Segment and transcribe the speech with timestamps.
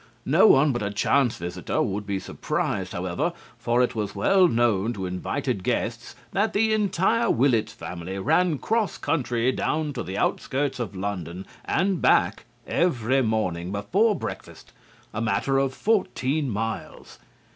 [0.25, 4.93] No one but a chance visitor would be surprised, however, for it was well known
[4.93, 10.79] to invited guests that the entire Willetts family ran cross country down to the outskirts
[10.79, 14.71] of London and back every morning before breakfast,
[15.13, 17.19] a matter of fourteen miles.